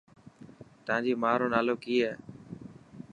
تانجي 0.85 1.13
ماءُ 1.21 1.35
رو 1.39 1.47
نالو 1.53 1.75
ڪي 1.83 1.95
هي. 2.03 2.13